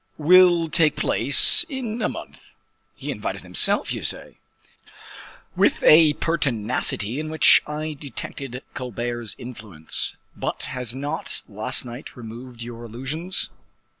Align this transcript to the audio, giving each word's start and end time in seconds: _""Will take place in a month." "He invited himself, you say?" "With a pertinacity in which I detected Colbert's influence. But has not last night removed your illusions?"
_""Will 0.17 0.67
take 0.67 0.95
place 0.95 1.63
in 1.69 2.01
a 2.01 2.09
month." 2.09 2.45
"He 2.95 3.11
invited 3.11 3.43
himself, 3.43 3.93
you 3.93 4.01
say?" 4.03 4.39
"With 5.55 5.83
a 5.83 6.13
pertinacity 6.13 7.19
in 7.19 7.29
which 7.29 7.61
I 7.67 7.93
detected 7.93 8.63
Colbert's 8.73 9.35
influence. 9.37 10.15
But 10.35 10.63
has 10.63 10.95
not 10.95 11.43
last 11.47 11.85
night 11.85 12.15
removed 12.15 12.63
your 12.63 12.83
illusions?" 12.83 13.51